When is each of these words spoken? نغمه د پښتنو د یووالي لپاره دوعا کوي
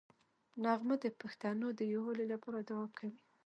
نغمه 0.63 0.95
د 1.03 1.05
پښتنو 1.21 1.67
د 1.79 1.81
یووالي 1.93 2.25
لپاره 2.33 2.57
دوعا 2.69 2.87
کوي 2.97 3.11